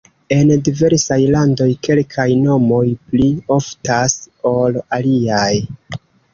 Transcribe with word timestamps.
En 0.35 0.53
diversaj 0.67 1.17
landoj 1.35 1.67
kelkaj 1.89 2.25
nomoj 2.47 2.81
pli 3.13 3.29
oftas 3.59 4.19
ol 4.55 4.83
aliaj. 5.01 5.55